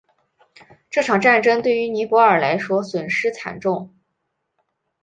[0.89, 3.93] 这场战争对于尼泊尔来说损失惨重。